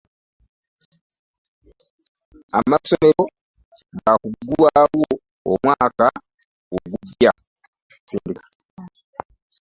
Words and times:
Amasomero 2.57 3.23
gaakuggulwaawo 4.01 5.03
omwaka 5.51 6.07
oguggya. 6.75 7.31